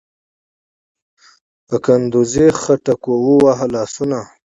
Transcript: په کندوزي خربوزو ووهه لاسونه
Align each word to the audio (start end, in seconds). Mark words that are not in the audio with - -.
په 1.67 1.75
کندوزي 1.85 2.47
خربوزو 2.59 3.15
ووهه 3.27 3.65
لاسونه 3.75 4.19